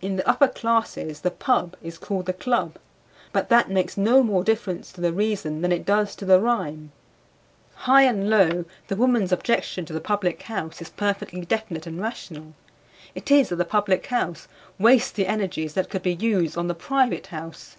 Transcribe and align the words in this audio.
In 0.00 0.14
the 0.14 0.28
upper 0.30 0.46
classes 0.46 1.22
the 1.22 1.30
"pub" 1.32 1.74
is 1.82 1.98
called 1.98 2.26
the 2.26 2.32
club, 2.32 2.76
but 3.32 3.48
that 3.48 3.68
makes 3.68 3.96
no 3.96 4.22
more 4.22 4.44
difference 4.44 4.92
to 4.92 5.00
the 5.00 5.12
reason 5.12 5.62
than 5.62 5.72
it 5.72 5.84
does 5.84 6.14
to 6.14 6.24
the 6.24 6.40
rhyme. 6.40 6.92
High 7.74 8.02
and 8.04 8.30
low, 8.30 8.64
the 8.86 8.94
woman's 8.94 9.32
objection 9.32 9.84
to 9.86 9.92
the 9.92 10.00
Public 10.00 10.40
House 10.42 10.80
is 10.80 10.90
perfectly 10.90 11.44
definite 11.44 11.88
and 11.88 12.00
rational, 12.00 12.54
it 13.16 13.32
is 13.32 13.48
that 13.48 13.56
the 13.56 13.64
Public 13.64 14.06
House 14.06 14.46
wastes 14.78 15.10
the 15.10 15.26
energies 15.26 15.74
that 15.74 15.90
could 15.90 16.04
be 16.04 16.14
used 16.14 16.56
on 16.56 16.68
the 16.68 16.74
private 16.76 17.26
house. 17.26 17.76